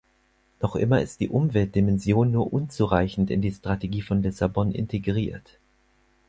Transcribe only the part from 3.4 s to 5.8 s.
die Strategie von Lissabon integriert.